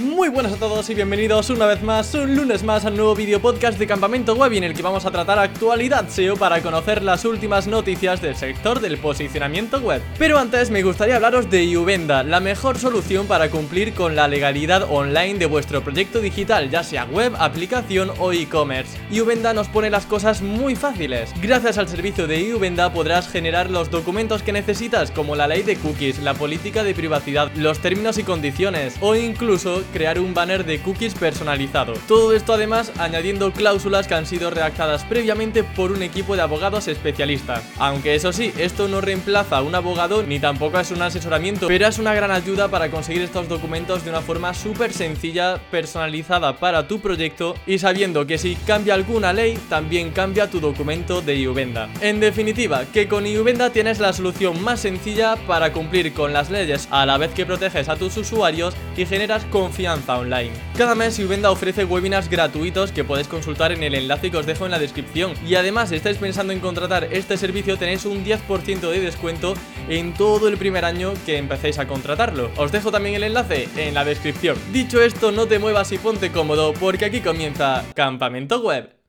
Muy 0.00 0.30
buenas 0.30 0.54
a 0.54 0.56
todos 0.56 0.88
y 0.88 0.94
bienvenidos 0.94 1.50
una 1.50 1.66
vez 1.66 1.82
más, 1.82 2.14
un 2.14 2.34
lunes 2.34 2.62
más 2.62 2.86
al 2.86 2.96
nuevo 2.96 3.14
video 3.14 3.38
podcast 3.38 3.78
de 3.78 3.86
Campamento 3.86 4.34
Web 4.34 4.54
en 4.54 4.64
el 4.64 4.72
que 4.72 4.80
vamos 4.80 5.04
a 5.04 5.10
tratar 5.10 5.38
actualidad 5.38 6.08
SEO 6.08 6.36
para 6.36 6.62
conocer 6.62 7.02
las 7.02 7.26
últimas 7.26 7.66
noticias 7.66 8.22
del 8.22 8.34
sector 8.34 8.80
del 8.80 8.96
posicionamiento 8.96 9.78
web. 9.78 10.00
Pero 10.18 10.38
antes 10.38 10.70
me 10.70 10.82
gustaría 10.82 11.16
hablaros 11.16 11.50
de 11.50 11.76
Uvenda, 11.76 12.22
la 12.22 12.40
mejor 12.40 12.78
solución 12.78 13.26
para 13.26 13.50
cumplir 13.50 13.92
con 13.92 14.16
la 14.16 14.26
legalidad 14.26 14.86
online 14.90 15.34
de 15.34 15.44
vuestro 15.44 15.82
proyecto 15.82 16.20
digital, 16.20 16.70
ya 16.70 16.82
sea 16.82 17.04
web, 17.04 17.34
aplicación 17.38 18.10
o 18.18 18.32
e-commerce. 18.32 18.96
Uvenda 19.10 19.52
nos 19.52 19.68
pone 19.68 19.90
las 19.90 20.06
cosas 20.06 20.40
muy 20.40 20.76
fáciles. 20.76 21.30
Gracias 21.42 21.76
al 21.76 21.88
servicio 21.88 22.26
de 22.26 22.54
Uvenda 22.54 22.90
podrás 22.90 23.28
generar 23.28 23.68
los 23.68 23.90
documentos 23.90 24.42
que 24.42 24.52
necesitas 24.52 25.10
como 25.10 25.36
la 25.36 25.46
ley 25.46 25.62
de 25.62 25.76
cookies, 25.76 26.20
la 26.20 26.32
política 26.32 26.84
de 26.84 26.94
privacidad, 26.94 27.52
los 27.54 27.80
términos 27.80 28.16
y 28.16 28.22
condiciones 28.22 28.94
o 29.00 29.14
incluso 29.14 29.82
crear 29.90 30.18
un 30.18 30.34
banner 30.34 30.64
de 30.64 30.80
cookies 30.80 31.14
personalizado. 31.14 31.94
Todo 32.08 32.34
esto 32.34 32.54
además 32.54 32.92
añadiendo 32.98 33.52
cláusulas 33.52 34.06
que 34.06 34.14
han 34.14 34.26
sido 34.26 34.50
redactadas 34.50 35.04
previamente 35.04 35.64
por 35.64 35.92
un 35.92 36.02
equipo 36.02 36.36
de 36.36 36.42
abogados 36.42 36.88
especialistas. 36.88 37.64
Aunque 37.78 38.14
eso 38.14 38.32
sí, 38.32 38.52
esto 38.58 38.88
no 38.88 39.00
reemplaza 39.00 39.58
a 39.58 39.62
un 39.62 39.74
abogado 39.74 40.22
ni 40.22 40.38
tampoco 40.38 40.78
es 40.78 40.90
un 40.90 41.02
asesoramiento, 41.02 41.68
pero 41.68 41.86
es 41.86 41.98
una 41.98 42.14
gran 42.14 42.30
ayuda 42.30 42.68
para 42.68 42.90
conseguir 42.90 43.22
estos 43.22 43.48
documentos 43.48 44.04
de 44.04 44.10
una 44.10 44.20
forma 44.20 44.54
súper 44.54 44.92
sencilla, 44.92 45.60
personalizada 45.70 46.56
para 46.56 46.86
tu 46.86 47.00
proyecto 47.00 47.54
y 47.66 47.78
sabiendo 47.78 48.26
que 48.26 48.38
si 48.38 48.54
cambia 48.54 48.94
alguna 48.94 49.32
ley, 49.32 49.58
también 49.68 50.10
cambia 50.10 50.50
tu 50.50 50.60
documento 50.60 51.20
de 51.20 51.38
Iuvenda. 51.40 51.88
En 52.00 52.20
definitiva, 52.20 52.84
que 52.92 53.08
con 53.08 53.26
Iuvenda 53.26 53.70
tienes 53.70 53.98
la 53.98 54.12
solución 54.12 54.62
más 54.62 54.80
sencilla 54.80 55.36
para 55.46 55.72
cumplir 55.72 56.12
con 56.12 56.32
las 56.32 56.50
leyes 56.50 56.88
a 56.90 57.04
la 57.06 57.18
vez 57.18 57.32
que 57.32 57.46
proteges 57.46 57.88
a 57.88 57.96
tus 57.96 58.16
usuarios 58.16 58.74
y 58.96 59.06
generas 59.06 59.44
confianza 59.46 59.79
online. 59.88 60.52
Cada 60.76 60.94
mes 60.94 61.18
Uvenda 61.18 61.50
ofrece 61.50 61.84
webinars 61.84 62.28
gratuitos 62.28 62.92
que 62.92 63.04
podéis 63.04 63.28
consultar 63.28 63.72
en 63.72 63.82
el 63.82 63.94
enlace 63.94 64.30
que 64.30 64.36
os 64.36 64.46
dejo 64.46 64.64
en 64.64 64.70
la 64.70 64.78
descripción. 64.78 65.34
Y 65.46 65.54
además, 65.54 65.90
si 65.90 65.96
estáis 65.96 66.18
pensando 66.18 66.52
en 66.52 66.60
contratar 66.60 67.04
este 67.04 67.36
servicio, 67.36 67.76
tenéis 67.76 68.04
un 68.04 68.24
10% 68.24 68.80
de 68.80 69.00
descuento 69.00 69.54
en 69.88 70.14
todo 70.14 70.48
el 70.48 70.56
primer 70.56 70.84
año 70.84 71.14
que 71.26 71.38
empecéis 71.38 71.78
a 71.78 71.86
contratarlo. 71.86 72.50
Os 72.56 72.72
dejo 72.72 72.90
también 72.90 73.14
el 73.14 73.24
enlace 73.24 73.68
en 73.76 73.94
la 73.94 74.04
descripción. 74.04 74.56
Dicho 74.72 75.02
esto, 75.02 75.32
no 75.32 75.46
te 75.46 75.58
muevas 75.58 75.92
y 75.92 75.98
ponte 75.98 76.30
cómodo 76.30 76.72
porque 76.74 77.06
aquí 77.06 77.20
comienza 77.20 77.84
Campamento 77.94 78.60
Web. 78.60 78.99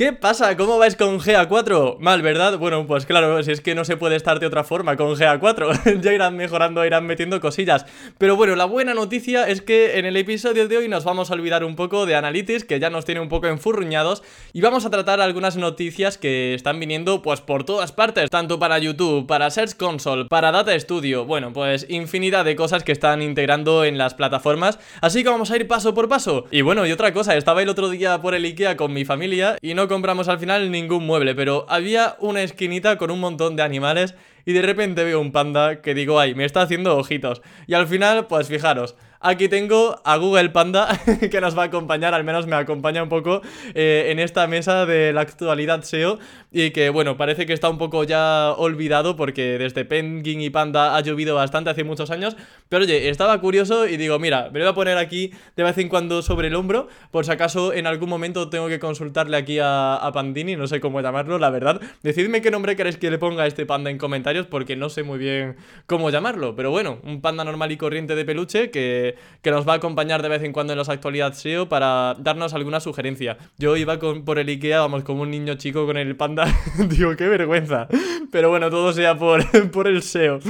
¿Qué 0.00 0.14
pasa? 0.14 0.56
¿Cómo 0.56 0.78
vais 0.78 0.96
con 0.96 1.20
GA4? 1.20 1.98
Mal, 1.98 2.22
¿verdad? 2.22 2.56
Bueno, 2.56 2.86
pues 2.86 3.04
claro, 3.04 3.42
si 3.42 3.52
es 3.52 3.60
que 3.60 3.74
no 3.74 3.84
se 3.84 3.98
puede 3.98 4.16
estar 4.16 4.40
de 4.40 4.46
otra 4.46 4.64
forma 4.64 4.96
con 4.96 5.14
GA4. 5.14 6.00
ya 6.00 6.14
irán 6.14 6.38
mejorando, 6.38 6.86
irán 6.86 7.04
metiendo 7.04 7.38
cosillas. 7.38 7.84
Pero 8.16 8.34
bueno, 8.34 8.56
la 8.56 8.64
buena 8.64 8.94
noticia 8.94 9.46
es 9.46 9.60
que 9.60 9.98
en 9.98 10.06
el 10.06 10.16
episodio 10.16 10.68
de 10.68 10.78
hoy 10.78 10.88
nos 10.88 11.04
vamos 11.04 11.30
a 11.30 11.34
olvidar 11.34 11.64
un 11.64 11.76
poco 11.76 12.06
de 12.06 12.14
Analytics, 12.14 12.64
que 12.64 12.80
ya 12.80 12.88
nos 12.88 13.04
tiene 13.04 13.20
un 13.20 13.28
poco 13.28 13.48
enfurruñados, 13.48 14.22
y 14.54 14.62
vamos 14.62 14.86
a 14.86 14.90
tratar 14.90 15.20
algunas 15.20 15.58
noticias 15.58 16.16
que 16.16 16.54
están 16.54 16.80
viniendo 16.80 17.20
pues 17.20 17.42
por 17.42 17.64
todas 17.64 17.92
partes, 17.92 18.30
tanto 18.30 18.58
para 18.58 18.78
YouTube, 18.78 19.26
para 19.26 19.50
Search 19.50 19.76
Console, 19.76 20.24
para 20.30 20.50
Data 20.50 20.80
Studio, 20.80 21.26
bueno, 21.26 21.52
pues 21.52 21.84
infinidad 21.90 22.46
de 22.46 22.56
cosas 22.56 22.84
que 22.84 22.92
están 22.92 23.20
integrando 23.20 23.84
en 23.84 23.98
las 23.98 24.14
plataformas, 24.14 24.78
así 25.02 25.22
que 25.22 25.28
vamos 25.28 25.50
a 25.50 25.56
ir 25.56 25.68
paso 25.68 25.92
por 25.92 26.08
paso. 26.08 26.46
Y 26.50 26.62
bueno, 26.62 26.86
y 26.86 26.92
otra 26.92 27.12
cosa, 27.12 27.36
estaba 27.36 27.60
el 27.60 27.68
otro 27.68 27.90
día 27.90 28.18
por 28.22 28.34
el 28.34 28.46
IKEA 28.46 28.78
con 28.78 28.94
mi 28.94 29.04
familia 29.04 29.58
y 29.60 29.74
no 29.74 29.89
compramos 29.90 30.28
al 30.28 30.38
final 30.38 30.70
ningún 30.70 31.04
mueble, 31.04 31.34
pero 31.34 31.66
había 31.68 32.16
una 32.20 32.42
esquinita 32.42 32.96
con 32.96 33.10
un 33.10 33.18
montón 33.18 33.56
de 33.56 33.64
animales 33.64 34.14
y 34.46 34.52
de 34.52 34.62
repente 34.62 35.02
veo 35.02 35.20
un 35.20 35.32
panda 35.32 35.82
que 35.82 35.94
digo, 35.94 36.20
ay, 36.20 36.36
me 36.36 36.44
está 36.44 36.62
haciendo 36.62 36.96
ojitos. 36.96 37.42
Y 37.66 37.74
al 37.74 37.88
final, 37.88 38.28
pues 38.28 38.46
fijaros, 38.46 38.94
Aquí 39.22 39.50
tengo 39.50 40.00
a 40.02 40.16
Google 40.16 40.48
Panda 40.48 40.98
que 41.30 41.42
nos 41.42 41.56
va 41.56 41.64
a 41.64 41.66
acompañar, 41.66 42.14
al 42.14 42.24
menos 42.24 42.46
me 42.46 42.56
acompaña 42.56 43.02
un 43.02 43.10
poco 43.10 43.42
eh, 43.74 44.06
en 44.08 44.18
esta 44.18 44.46
mesa 44.46 44.86
de 44.86 45.12
la 45.12 45.20
actualidad 45.20 45.82
SEO 45.82 46.18
y 46.50 46.70
que 46.70 46.88
bueno, 46.88 47.18
parece 47.18 47.44
que 47.44 47.52
está 47.52 47.68
un 47.68 47.76
poco 47.76 48.04
ya 48.04 48.54
olvidado 48.56 49.16
porque 49.16 49.58
desde 49.58 49.84
Penguin 49.84 50.40
y 50.40 50.48
Panda 50.48 50.96
ha 50.96 51.02
llovido 51.02 51.34
bastante 51.34 51.68
hace 51.68 51.84
muchos 51.84 52.10
años, 52.10 52.34
pero 52.70 52.84
oye, 52.84 53.10
estaba 53.10 53.38
curioso 53.42 53.86
y 53.86 53.98
digo, 53.98 54.18
mira, 54.18 54.48
me 54.54 54.58
lo 54.58 54.64
voy 54.64 54.72
a 54.72 54.74
poner 54.74 54.96
aquí 54.96 55.32
de 55.54 55.64
vez 55.64 55.76
en 55.76 55.90
cuando 55.90 56.22
sobre 56.22 56.48
el 56.48 56.54
hombro 56.54 56.88
por 57.10 57.26
si 57.26 57.30
acaso 57.30 57.74
en 57.74 57.86
algún 57.86 58.08
momento 58.08 58.48
tengo 58.48 58.68
que 58.68 58.78
consultarle 58.78 59.36
aquí 59.36 59.58
a, 59.58 59.96
a 59.96 60.12
Pandini, 60.12 60.56
no 60.56 60.66
sé 60.66 60.80
cómo 60.80 61.02
llamarlo, 61.02 61.38
la 61.38 61.50
verdad. 61.50 61.78
Decidme 62.02 62.40
qué 62.40 62.50
nombre 62.50 62.74
queréis 62.74 62.96
que 62.96 63.10
le 63.10 63.18
ponga 63.18 63.42
a 63.42 63.46
este 63.46 63.66
panda 63.66 63.90
en 63.90 63.98
comentarios 63.98 64.46
porque 64.46 64.76
no 64.76 64.88
sé 64.88 65.02
muy 65.02 65.18
bien 65.18 65.56
cómo 65.84 66.08
llamarlo, 66.08 66.56
pero 66.56 66.70
bueno, 66.70 67.00
un 67.04 67.20
panda 67.20 67.44
normal 67.44 67.70
y 67.70 67.76
corriente 67.76 68.14
de 68.14 68.24
peluche 68.24 68.70
que 68.70 69.09
que, 69.42 69.50
nos 69.50 69.68
va 69.68 69.74
a 69.74 69.76
acompañar 69.76 70.22
de 70.22 70.28
vez 70.28 70.42
en 70.42 70.52
cuando 70.52 70.72
en 70.72 70.78
las 70.78 70.88
actualidades 70.88 71.38
SEO 71.38 71.68
para 71.68 72.14
darnos 72.18 72.54
alguna 72.54 72.80
sugerencia. 72.80 73.38
Yo 73.58 73.76
iba 73.76 73.98
por 73.98 74.38
el 74.38 74.48
IKEA, 74.48 74.80
vamos, 74.80 75.04
como 75.04 75.22
un 75.22 75.30
niño 75.30 75.54
chico 75.54 75.86
con 75.86 75.96
el 75.96 76.16
panda. 76.16 76.46
Digo, 76.88 77.16
qué 77.16 77.28
vergüenza. 77.28 77.88
Pero 78.30 78.50
bueno, 78.50 78.70
todo 78.70 78.92
sea 78.92 79.16
por, 79.16 79.44
por 79.70 79.88
el 79.88 80.02
SEO. 80.02 80.40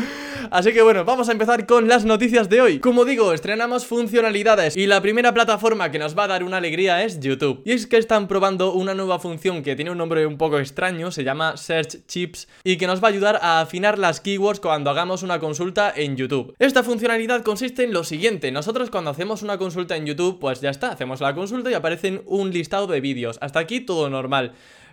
Así 0.50 0.72
que 0.72 0.82
bueno, 0.82 1.04
vamos 1.04 1.28
a 1.28 1.32
empezar 1.32 1.66
con 1.66 1.86
las 1.86 2.04
noticias 2.04 2.48
de 2.48 2.60
hoy. 2.60 2.80
Como 2.80 3.04
digo, 3.04 3.32
estrenamos 3.32 3.86
funcionalidades 3.86 4.76
y 4.76 4.86
la 4.86 5.00
primera 5.00 5.34
plataforma 5.34 5.90
que 5.90 5.98
nos 5.98 6.18
va 6.18 6.24
a 6.24 6.28
dar 6.28 6.44
una 6.44 6.56
alegría 6.56 7.04
es 7.04 7.20
YouTube. 7.20 7.62
Y 7.64 7.72
es 7.72 7.86
que 7.86 7.98
están 7.98 8.26
probando 8.26 8.72
una 8.72 8.94
nueva 8.94 9.18
función 9.18 9.62
que 9.62 9.76
tiene 9.76 9.90
un 9.90 9.98
nombre 9.98 10.26
un 10.26 10.38
poco 10.38 10.58
extraño, 10.58 11.10
se 11.10 11.24
llama 11.24 11.56
Search 11.56 12.06
Chips 12.06 12.48
y 12.64 12.78
que 12.78 12.86
nos 12.86 13.02
va 13.02 13.08
a 13.08 13.10
ayudar 13.10 13.38
a 13.42 13.60
afinar 13.60 13.98
las 13.98 14.20
keywords 14.20 14.60
cuando 14.60 14.90
hagamos 14.90 15.22
una 15.22 15.38
consulta 15.38 15.92
en 15.94 16.16
YouTube. 16.16 16.54
Esta 16.58 16.82
funcionalidad 16.82 17.42
consiste 17.42 17.84
en 17.84 17.92
lo 17.92 18.02
siguiente, 18.02 18.49
nosotros 18.52 18.90
cuando 18.90 19.10
hacemos 19.10 19.42
una 19.42 19.58
consulta 19.58 19.96
en 19.96 20.06
YouTube, 20.06 20.38
pues 20.38 20.60
ya 20.60 20.70
está, 20.70 20.92
hacemos 20.92 21.20
la 21.20 21.34
consulta 21.34 21.70
y 21.70 21.74
aparecen 21.74 22.22
un 22.26 22.50
listado 22.50 22.86
de 22.86 23.00
vídeos. 23.00 23.38
Hasta 23.40 23.58
aquí 23.58 23.80
todo 23.80 24.08
normal. 24.10 24.52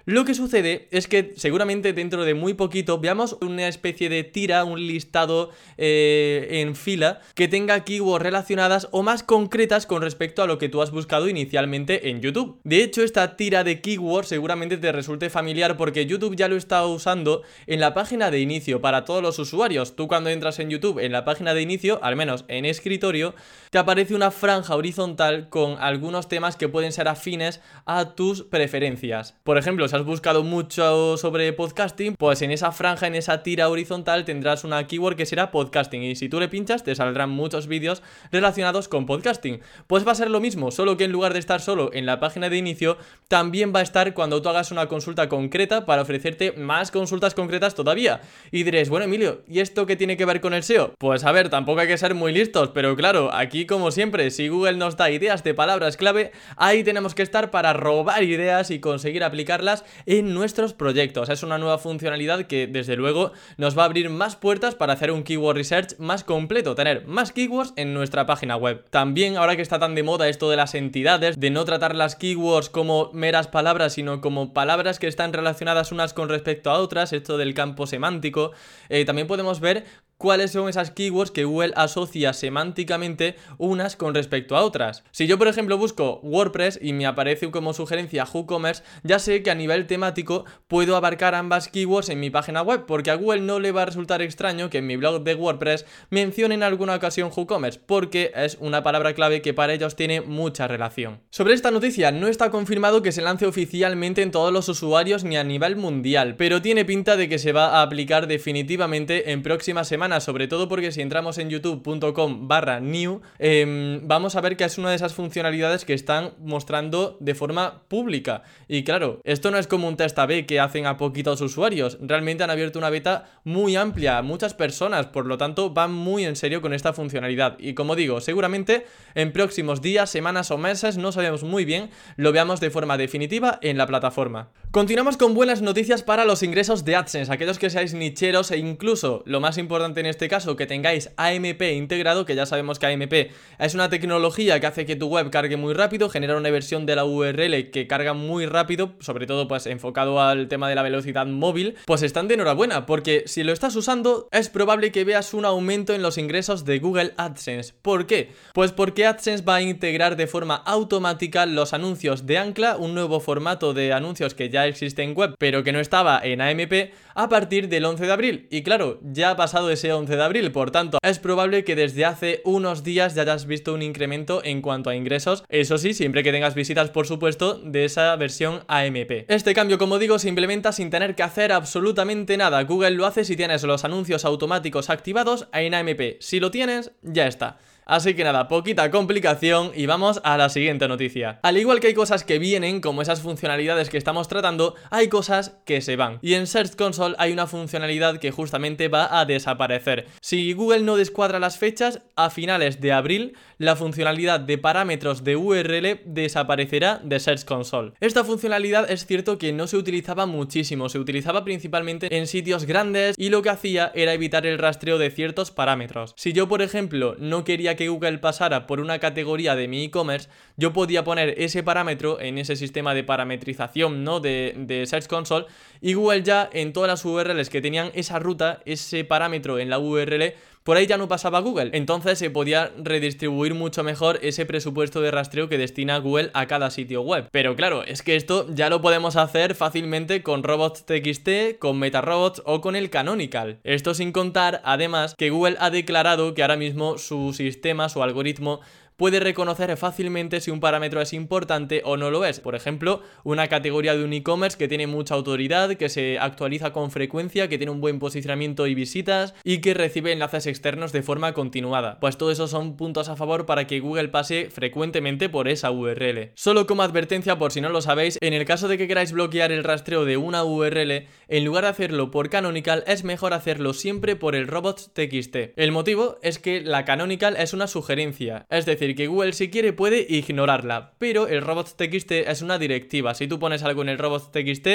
Lo 0.09 0.23
que 0.23 0.35
sucede 0.35 0.88
es 0.91 1.06
que 1.06 1.34
seguramente 1.35 1.91
dentro 1.91 2.23
de 2.23 2.34
muy 2.34 2.53
poquito 2.53 2.97
veamos 2.97 3.35
una 3.41 3.68
especie 3.68 4.07
de 4.07 4.23
tira, 4.23 4.63
un 4.63 4.79
listado 4.79 5.50
eh, 5.78 6.47
en 6.50 6.78
fila 6.78 7.19
que 7.35 7.50
tenga 7.50 7.84
keywords 7.84 8.23
relacionadas 8.23 8.88
o 8.91 9.03
más 9.03 9.22
concretas 9.22 9.85
con 9.85 10.01
respecto 10.01 10.41
a 10.41 10.47
lo 10.47 10.59
que 10.59 10.69
tú 10.69 10.81
has 10.81 10.91
buscado 10.91 11.28
inicialmente 11.28 12.09
en 12.09 12.22
YouTube. 12.22 12.57
De 12.63 12.84
hecho, 12.84 13.03
esta 13.03 13.35
tira 13.35 13.66
de 13.66 13.81
keywords 13.81 14.29
seguramente 14.29 14.78
te 14.78 14.94
resulte 14.94 15.29
familiar 15.29 15.75
porque 15.75 16.06
YouTube 16.06 16.38
ya 16.38 16.47
lo 16.47 16.56
está 16.56 16.85
usando 16.85 17.41
en 17.66 17.81
la 17.81 17.94
página 17.94 18.31
de 18.31 18.40
inicio 18.40 18.79
para 18.79 19.03
todos 19.03 19.22
los 19.22 19.40
usuarios. 19.40 19.97
Tú 19.97 20.07
cuando 20.07 20.29
entras 20.29 20.59
en 20.59 20.69
YouTube 20.69 21.00
en 21.00 21.12
la 21.12 21.25
página 21.25 21.53
de 21.53 21.63
inicio, 21.63 22.00
al 22.01 22.16
menos 22.16 22.46
en 22.47 22.63
escritorio, 22.63 23.35
te 23.72 23.78
aparece 23.78 24.16
una 24.16 24.31
franja 24.31 24.73
horizontal 24.78 25.50
con 25.50 25.75
algunos 25.81 26.29
temas 26.29 26.56
que 26.56 26.69
pueden 26.69 26.94
ser 26.94 27.09
afines 27.09 27.59
a 27.85 28.16
tus 28.16 28.44
preferencias. 28.44 29.35
Por 29.44 29.57
ejemplo, 29.57 29.85
si 29.90 29.97
has 29.97 30.06
buscado 30.06 30.44
mucho 30.44 31.18
sobre 31.18 31.52
podcasting, 31.53 32.16
pues 32.16 32.44
en 32.44 32.52
esa 32.52 32.72
franja, 32.72 33.08
en 33.08 33.16
esa 33.16 33.41
tira 33.41 33.68
horizontal 33.68 34.25
tendrás 34.25 34.63
una 34.63 34.85
keyword 34.85 35.16
que 35.16 35.25
será 35.25 35.50
podcasting 35.50 36.03
y 36.03 36.16
si 36.16 36.30
tú 36.30 36.40
le 36.40 36.50
pinchas 36.50 36.84
te 36.84 36.94
saldrán 36.94 37.31
muchos 37.31 37.66
vídeos 37.66 38.03
relacionados 38.31 38.88
con 38.88 39.08
podcasting. 39.08 39.59
Pues 39.88 40.08
va 40.08 40.12
a 40.12 40.16
ser 40.16 40.30
lo 40.30 40.40
mismo, 40.40 40.69
solo 40.69 40.97
que 40.97 41.06
en 41.06 41.12
lugar 41.12 41.34
de 41.34 41.40
estar 41.40 41.62
solo 41.62 41.90
en 41.94 42.06
la 42.06 42.19
página 42.19 42.47
de 42.50 42.58
inicio, 42.58 42.97
también 43.28 43.74
va 43.75 43.80
a 43.80 43.84
estar 43.84 44.13
cuando 44.13 44.40
tú 44.40 44.50
hagas 44.50 44.72
una 44.72 44.88
consulta 44.88 45.30
concreta 45.30 45.88
para 45.88 46.03
ofrecerte 46.03 46.52
más 46.52 46.91
consultas 46.91 47.34
concretas 47.34 47.74
todavía. 47.74 48.22
Y 48.52 48.64
diréis, 48.64 48.90
bueno 48.90 49.06
Emilio, 49.06 49.41
¿y 49.47 49.62
esto 49.62 49.88
qué 49.88 49.96
tiene 49.96 50.16
que 50.16 50.25
ver 50.25 50.41
con 50.41 50.53
el 50.53 50.62
SEO? 50.62 50.94
Pues 51.00 51.24
a 51.24 51.31
ver, 51.31 51.50
tampoco 51.50 51.79
hay 51.81 51.88
que 51.88 51.97
ser 51.97 52.14
muy 52.14 52.34
listos, 52.34 52.69
pero 52.72 52.96
claro, 52.96 53.34
aquí 53.34 53.66
como 53.66 53.90
siempre, 53.90 54.29
si 54.29 54.47
Google 54.47 54.78
nos 54.78 54.96
da 54.96 55.09
ideas 55.09 55.44
de 55.44 55.56
palabras 55.56 55.97
clave, 55.97 56.31
ahí 56.56 56.84
tenemos 56.84 57.16
que 57.16 57.24
estar 57.24 57.50
para 57.50 57.74
robar 57.74 58.22
ideas 58.22 58.69
y 58.69 58.79
conseguir 58.79 59.24
aplicarlas 59.24 59.84
en 60.06 60.34
nuestros 60.34 60.74
proyectos. 60.74 61.30
Es 61.30 61.44
una 61.44 61.58
nueva 61.58 61.78
funcionalidad 61.78 62.46
que 62.46 62.68
desde 62.68 62.96
luego 62.96 63.31
nos 63.58 63.78
va 63.78 63.84
a 63.84 63.86
abrir 63.86 64.09
más 64.09 64.36
puertas 64.36 64.76
para 64.76 64.94
hacer 64.94 65.11
un 65.11 65.23
keyword 65.23 65.58
research 65.58 65.97
más 66.00 66.23
completo, 66.23 66.76
tener 66.76 67.06
más 67.08 67.32
keywords 67.32 67.73
en 67.76 67.94
nuestra 67.94 68.26
página 68.26 68.56
web. 68.56 68.85
También 68.90 69.38
ahora 69.38 69.56
que 69.56 69.61
está 69.61 69.79
tan 69.79 69.96
de 69.96 70.03
moda 70.03 70.29
esto 70.29 70.50
de 70.50 70.58
las 70.58 70.76
entidades, 70.76 71.40
de 71.40 71.50
no 71.50 71.66
tratar 71.66 71.96
las 71.96 72.16
keywords 72.16 72.70
como 72.70 73.11
meras 73.14 73.47
palabras, 73.47 73.94
sino 73.94 74.22
como 74.22 74.53
palabras 74.53 75.00
que 75.00 75.08
están 75.08 75.34
relacionadas 75.34 75.91
unas 75.91 76.14
con 76.14 76.29
respecto 76.29 76.70
a 76.70 76.79
otras, 76.79 77.14
esto 77.14 77.38
del 77.38 77.53
campo 77.53 77.88
semántico, 77.88 78.52
eh, 78.90 79.06
también 79.06 79.28
podemos 79.28 79.59
ver 79.59 79.85
cuáles 80.17 80.52
son 80.52 80.67
esas 80.67 80.91
keywords 80.91 81.31
que 81.31 81.46
Google 81.46 81.73
asocia 81.75 82.34
semánticamente 82.34 83.35
unas 83.58 83.96
con 83.96 84.16
respecto 84.16 84.58
a 84.58 84.64
otras. 84.64 85.03
Si 85.11 85.28
yo, 85.28 85.37
por 85.37 85.47
ejemplo, 85.47 85.78
busco 85.78 86.19
WordPress 86.23 86.79
y 86.81 86.93
me 86.93 87.05
aparece 87.05 87.49
como 87.52 87.73
sugerencia 87.73 88.25
WooCommerce, 88.25 88.84
ya 89.03 89.19
sé 89.19 89.43
que 89.43 89.52
a 89.52 89.55
nivel 89.55 89.85
temático 89.85 90.46
puedo 90.67 90.96
abarcar 90.96 91.35
ambas 91.35 91.67
keywords 91.67 92.09
en 92.09 92.19
mi 92.19 92.29
página 92.29 92.61
web, 92.61 92.85
porque 92.87 93.11
a 93.11 93.16
Google 93.16 93.41
no 93.41 93.59
le 93.59 93.72
va 93.72 93.84
a 93.84 93.85
resultar 93.85 94.22
extraño 94.22 94.69
que 94.69 94.79
en 94.79 94.87
mi 94.87 94.96
blog 94.96 95.23
de 95.23 95.35
WordPress 95.35 95.85
mencione 96.09 96.55
en 96.55 96.63
alguna 96.63 96.96
ocasión 96.96 97.31
WooCommerce, 97.35 97.79
porque 97.85 98.31
es 98.35 98.58
una 98.59 98.84
palabra 98.84 99.13
clave 99.13 99.41
que 99.41 99.53
para 99.53 99.73
ellos 99.73 99.96
tiene 99.96 100.22
mucha 100.22 100.67
relación. 100.67 101.22
Sobre 101.29 101.53
esta 101.53 101.72
noticia, 101.72 102.11
no 102.11 102.28
está 102.28 102.49
confirmado 102.49 103.02
que 103.02 103.11
se 103.11 103.22
lance 103.22 103.46
oficialmente 103.46 104.23
en 104.23 104.31
todos 104.31 104.52
los 104.52 104.67
usuarios 104.67 105.23
ni 105.23 105.37
a 105.37 105.43
nivel 105.43 105.75
mundial, 105.75 106.35
pero 106.37 106.61
tiene 106.61 106.85
pinta 106.85 107.17
de 107.17 107.29
que 107.29 107.40
se 107.40 107.52
va 107.52 107.78
a 107.78 107.81
aplicar 107.84 108.28
definitivamente 108.28 109.31
en 109.31 109.43
próximas 109.43 109.87
semanas 109.87 110.07
sobre 110.20 110.48
todo 110.48 110.68
porque 110.68 110.92
si 110.92 111.02
entramos 111.02 111.38
en 111.38 111.50
youtube.com 111.50 112.48
barra 112.48 112.80
new, 112.80 113.22
em, 113.40 114.08
vamos 114.08 114.36
a 114.36 114.42
ver 114.42 114.58
que 114.58 114.64
es 114.64 114.78
una 114.78 114.90
de 114.90 114.96
esas 114.96 115.14
funcionalidades 115.14 115.86
que 115.86 115.94
están 115.94 116.34
mostrando 116.40 117.18
de 117.20 117.36
forma 117.36 117.84
pública. 117.88 118.44
Y 118.68 118.84
claro, 118.84 119.22
esto 119.24 119.52
no 119.52 119.58
es 119.58 119.68
como 119.68 119.88
un 119.88 119.98
test 119.98 120.18
A-B 120.18 120.46
que 120.46 120.59
hacen 120.59 120.86
a 120.86 120.98
poquitos 120.98 121.42
usuarios, 121.42 121.98
realmente 122.02 122.44
han 122.44 122.50
abierto 122.50 122.80
una 122.80 122.90
beta 122.90 123.26
muy 123.44 123.76
amplia 123.76 124.18
a 124.18 124.22
muchas 124.22 124.54
personas, 124.54 125.08
por 125.08 125.26
lo 125.26 125.38
tanto 125.38 125.72
van 125.72 125.94
muy 125.94 126.26
en 126.26 126.36
serio 126.36 126.62
con 126.62 126.74
esta 126.74 126.94
funcionalidad. 126.94 127.58
Y 127.59 127.74
como 127.74 127.96
digo, 127.96 128.22
seguramente 128.22 128.86
en 129.16 129.32
próximos 129.32 129.82
días, 129.82 130.09
semanas 130.09 130.52
o 130.52 130.58
meses, 130.58 130.98
no 130.98 131.12
sabemos 131.12 131.44
muy 131.44 131.66
bien, 131.66 131.90
lo 132.16 132.32
veamos 132.32 132.59
de 132.59 132.70
forma 132.70 132.98
definitiva 132.98 133.59
en 133.62 133.78
la 133.78 133.88
plataforma. 133.88 134.50
Continuamos 134.72 135.18
con 135.18 135.34
buenas 135.34 135.62
noticias 135.62 136.04
para 136.04 136.26
los 136.26 136.44
ingresos 136.44 136.86
de 136.86 136.96
AdSense, 136.96 137.32
aquellos 137.32 137.58
que 137.58 137.70
seáis 137.70 137.94
nicheros 137.94 138.52
e 138.52 138.58
incluso, 138.58 139.24
lo 139.26 139.40
más 139.40 139.58
importante 139.58 139.97
en 139.97 140.05
este 140.05 140.28
caso 140.28 140.55
que 140.55 140.66
tengáis 140.66 141.11
AMP 141.17 141.61
integrado, 141.73 142.26
que 142.26 142.35
ya 142.35 142.46
sabemos 142.46 142.79
que 142.79 142.88
AMP 142.88 143.14
es 143.59 143.73
una 143.73 143.90
tecnología 143.90 144.59
que 144.59 144.67
hace 144.67 144.85
que 144.85 144.96
tu 144.96 145.08
web 145.08 145.29
cargue 145.29 145.58
muy 145.58 145.73
rápido, 145.73 146.09
genera 146.09 146.38
una 146.38 146.49
versión 146.49 146.85
de 146.85 146.96
la 146.96 147.05
URL 147.05 147.72
que 147.72 147.88
carga 147.88 148.14
muy 148.14 148.46
rápido, 148.46 148.94
sobre 148.99 149.28
todo 149.28 149.47
pues 149.47 149.66
enfocado 149.66 150.22
al 150.22 150.47
tema 150.47 150.70
de 150.70 150.76
la 150.76 150.84
velocidad 150.84 151.26
móvil, 151.26 151.76
pues 151.85 152.03
están 152.03 152.28
de 152.28 152.35
enhorabuena, 152.35 152.85
porque 152.85 153.23
si 153.26 153.44
lo 153.44 153.53
estás 153.53 153.76
usando 153.76 154.28
es 154.32 154.49
probable 154.49 154.91
que 154.91 155.03
veas 155.03 155.34
un 155.34 155.46
aumento 155.46 155.94
en 155.94 156.02
los 156.02 156.17
ingresos 156.17 156.66
de 156.66 156.79
Google 156.79 157.14
AdSense. 157.17 157.73
¿Por 157.82 158.08
qué? 158.08 158.32
Pues 158.53 158.72
porque 158.72 159.05
AdSense 159.05 159.44
va 159.44 159.55
a 159.55 159.61
integrar 159.61 160.16
de 160.16 160.28
forma 160.28 160.55
automática 160.55 161.46
los 161.46 161.73
anuncios 161.73 162.26
de 162.26 162.38
Ancla, 162.38 162.78
un 162.78 162.94
nuevo 162.94 163.20
formato 163.20 163.73
de 163.73 163.94
anuncios 163.94 164.34
que 164.34 164.49
ya 164.49 164.67
existe 164.67 165.03
en 165.03 165.16
web, 165.16 165.35
pero 165.40 165.64
que 165.64 165.72
no 165.72 165.79
estaba 165.79 166.20
en 166.23 166.41
AMP, 166.41 166.91
a 167.16 167.29
partir 167.29 167.67
del 167.67 167.85
11 167.85 168.05
de 168.05 168.11
abril. 168.11 168.47
Y 168.52 168.64
claro, 168.64 168.99
ya 169.02 169.32
ha 169.32 169.35
pasado 169.35 169.70
ese 169.87 169.93
11 169.93 170.17
de 170.17 170.23
abril, 170.23 170.51
por 170.51 170.69
tanto, 170.72 170.97
es 171.01 171.17
probable 171.17 171.63
que 171.63 171.75
desde 171.75 172.03
hace 172.03 172.41
unos 172.43 172.84
días 172.84 173.16
ya 173.16 173.22
hayas 173.22 173.45
visto 173.45 173.73
un 173.73 173.81
incremento 173.81 174.41
en 174.43 174.61
cuanto 174.61 174.89
a 174.89 174.95
ingresos, 174.95 175.45
eso 175.47 175.78
sí, 175.78 175.93
siempre 175.93 176.23
que 176.23 176.34
tengas 176.34 176.55
visitas, 176.55 176.89
por 176.89 177.07
supuesto, 177.07 177.53
de 177.53 177.85
esa 177.85 178.13
versión 178.17 178.63
AMP. 178.67 179.25
Este 179.29 179.53
cambio, 179.53 179.78
como 179.78 179.97
digo, 179.97 180.19
se 180.19 180.28
implementa 180.28 180.73
sin 180.73 180.89
tener 180.89 181.16
que 181.16 181.23
hacer 181.23 181.53
absolutamente 181.53 182.35
nada. 182.35 182.61
Google 182.63 182.91
lo 182.91 183.05
hace 183.05 183.23
si 183.23 183.37
tienes 183.37 183.63
los 183.63 183.85
anuncios 183.85 184.25
automáticos 184.25 184.89
activados 184.89 185.47
en 185.53 185.73
AMP. 185.73 186.17
Si 186.19 186.41
lo 186.41 186.51
tienes, 186.51 186.91
ya 187.01 187.28
está. 187.28 187.57
Así 187.87 188.16
que 188.16 188.25
nada, 188.25 188.49
poquita 188.49 188.91
complicación 188.91 189.72
y 189.73 189.85
vamos 189.85 190.19
a 190.25 190.35
la 190.35 190.49
siguiente 190.49 190.89
noticia. 190.89 191.39
Al 191.41 191.57
igual 191.57 191.79
que 191.79 191.87
hay 191.87 191.93
cosas 191.93 192.25
que 192.25 192.37
vienen, 192.37 192.81
como 192.81 193.01
esas 193.01 193.22
funcionalidades 193.22 193.89
que 193.89 193.97
estamos 193.97 194.28
tratando, 194.28 194.75
hay 194.89 195.07
cosas 195.07 195.57
que 195.66 195.79
se 195.79 195.95
van. 195.95 196.19
Y 196.22 196.34
en 196.34 196.47
Search 196.47 196.75
Console 196.75 197.16
hay 197.17 197.31
una 197.31 197.47
funcionalidad 197.47 198.19
que 198.19 198.31
justamente 198.31 198.89
va 198.89 199.17
a 199.17 199.23
desaparecer. 199.23 200.05
Si 200.19 200.51
Google 200.51 200.81
no 200.81 200.97
descuadra 200.97 201.39
las 201.39 201.57
fechas, 201.57 202.01
a 202.17 202.29
finales 202.29 202.81
de 202.81 202.91
abril, 202.91 203.37
la 203.57 203.78
funcionalidad 203.78 204.41
de 204.41 204.57
parámetros 204.57 205.23
de 205.23 205.37
URL 205.37 206.01
desaparecerá 206.03 206.99
de 207.01 207.22
Search 207.22 207.45
Console. 207.45 207.93
Esta 208.01 208.25
funcionalidad 208.25 208.91
es 208.91 209.05
cierto 209.05 209.37
que 209.37 209.53
no 209.53 209.66
se 209.66 209.78
utilizaba 209.78 210.25
muchísimo, 210.25 210.89
se 210.89 210.99
utilizaba 210.99 211.45
principalmente 211.45 212.17
en 212.17 212.28
sitios 212.28 212.66
grandes 212.66 213.16
y 213.17 213.29
lo 213.29 213.41
que 213.41 213.49
hacía 213.49 213.93
era 213.95 214.13
evitar 214.13 214.45
el 214.45 214.57
rastreo 214.57 214.97
de 214.97 215.09
ciertos 215.09 215.51
parámetros. 215.51 216.13
Si 216.17 216.34
yo, 216.34 216.49
por 216.49 216.61
ejemplo, 216.61 217.16
no 217.19 217.45
quería 217.45 217.77
que 217.78 217.88
Google 217.88 218.18
pasara 218.18 218.68
por 218.68 218.82
una 218.82 219.00
categoría 219.00 219.56
de 219.56 219.70
mi 219.70 219.85
e-commerce, 219.85 220.28
yo 220.58 220.74
podía 220.74 221.06
poner 221.06 221.35
ese 221.38 221.64
parámetro 221.64 222.20
en 222.20 222.38
ese 222.38 222.58
sistema 222.58 222.94
de 222.94 223.06
parametrización 223.06 224.03
¿no? 224.03 224.20
de, 224.20 224.53
de 224.58 224.85
Search 224.85 225.08
Console 225.08 225.46
y 225.79 225.94
Google 225.94 226.24
ya 226.24 226.50
en 226.52 226.74
todas 226.74 226.90
las 226.90 227.06
URLs 227.06 227.50
que 227.50 227.62
tenían 227.62 227.91
esa 227.94 228.20
ruta, 228.20 228.59
ese 228.66 229.06
parámetro 229.06 229.59
en 229.59 229.70
la 229.70 229.79
URL, 229.79 230.34
por 230.67 230.75
ahí 230.75 230.85
ya 230.85 230.97
no 230.97 231.08
pasaba 231.08 231.40
Google. 231.40 231.69
Entonces 231.72 232.19
se 232.19 232.29
podía 232.29 232.73
redistribuir 232.78 233.53
mucho 233.53 233.85
mejor 233.85 234.19
ese 234.22 234.46
presupuesto 234.46 234.99
de 234.99 235.11
rastreo 235.11 235.47
que 235.47 235.58
destina 235.58 235.97
Google 235.97 236.29
a 236.34 236.46
cada 236.47 236.72
sitio 236.72 237.03
web. 237.03 237.29
Pero 237.31 237.55
claro, 237.55 237.84
es 237.84 238.02
que 238.02 238.17
esto 238.17 238.46
ya 238.53 238.69
lo 238.69 238.81
podemos 238.81 239.16
hacer 239.16 239.55
fácilmente 239.55 240.23
con 240.23 240.43
robots.txt, 240.43 241.58
con 241.58 241.79
MetaRobots 241.79 242.41
o 242.43 242.59
con 242.59 242.75
el 242.75 242.90
Canonical. 242.90 243.59
Esto 243.64 243.93
sin 243.93 244.11
contar, 244.11 244.59
además, 244.66 245.16
que 245.17 245.29
Google 245.29 245.55
ha 245.61 245.69
declarado 245.69 246.34
que 246.34 246.41
ahora 246.41 246.58
mismo 246.58 246.97
su 246.97 247.31
sistema, 247.31 247.87
su 247.87 248.03
algoritmo, 248.03 248.59
puede 248.97 249.20
reconocer 249.20 249.78
fácilmente 249.78 250.41
si 250.41 250.49
un 250.49 250.59
parámetro 250.59 251.02
es 251.02 251.14
importante 251.14 251.82
o 251.85 251.97
no 251.97 252.09
lo 252.09 252.26
es. 252.26 252.40
Por 252.40 252.55
ejemplo, 252.55 253.02
una 253.23 253.47
categoría 253.47 253.96
de 253.96 254.03
un 254.03 254.11
e-commerce 254.11 254.58
que 254.58 254.67
tiene 254.67 254.88
mucha 254.88 255.14
autoridad, 255.14 255.76
que 255.76 255.88
se 255.88 256.17
actualiza 256.17 256.74
con 256.74 256.89
frecuencia, 256.89 257.48
que 257.48 257.58
tiene 257.58 257.72
un 257.72 257.79
buen 257.79 258.00
posicionamiento 258.00 258.65
y 258.65 258.74
visitas 258.74 259.36
y 259.44 259.60
que 259.60 259.75
recibe 259.75 260.12
enlaces 260.12 260.48
externos 260.48 260.91
de 260.91 261.03
forma 261.03 261.34
continuada. 261.34 262.00
Pues 262.00 262.17
todo 262.17 262.32
eso 262.32 262.48
son 262.48 262.75
puntos 262.75 263.08
a 263.08 263.15
favor 263.15 263.46
para 263.46 263.67
que 263.67 263.79
Google 263.79 264.10
pase 264.10 264.50
frecuentemente 264.50 265.29
por 265.29 265.48
esa 265.48 265.70
URL. 265.70 266.32
Solo 266.34 266.65
como 266.65 266.82
advertencia 266.82 267.38
por 267.38 267.51
si 267.51 267.62
no 267.62 267.70
lo 267.70 267.82
sabéis, 267.82 268.17
en 268.20 268.34
el 268.34 268.46
caso 268.46 268.67
de 268.67 268.79
que 268.79 268.88
queráis 268.88 269.12
bloquear 269.12 269.51
el 269.51 269.63
rastreo 269.63 270.05
de 270.05 270.17
una 270.17 270.44
URL, 270.44 271.08
en 271.27 271.46
lugar 271.46 271.65
de 271.65 271.70
hacerlo 271.70 272.10
por 272.10 272.29
Canonical 272.29 272.84
es 272.88 273.03
mejor 273.03 273.34
hacerlo 273.34 273.74
siempre 273.74 274.15
por 274.15 274.36
el 274.36 274.48
robots.txt. 274.48 275.36
El 275.55 275.72
motivo 275.72 276.17
es 276.24 276.39
que 276.39 276.62
la 276.62 276.84
Canonical 276.84 277.36
es 277.38 277.53
una 277.53 277.67
sugerencia, 277.67 278.48
es 278.50 278.65
decir, 278.65 278.87
que 278.95 279.07
Google 279.07 279.34
si 279.34 279.50
quiere 279.50 279.74
puede 279.74 280.05
ignorarla, 280.10 280.93
pero 280.98 281.27
el 281.27 281.41
robots.txt 281.41 282.12
es 282.12 282.41
una 282.41 282.60
directiva. 282.60 283.13
Si 283.13 283.27
tú 283.27 283.39
pones 283.39 283.63
algo 283.63 283.81
en 283.81 283.89
el 283.89 283.98
robots.txt 283.98 284.67